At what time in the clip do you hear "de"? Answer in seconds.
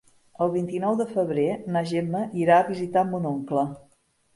1.01-1.07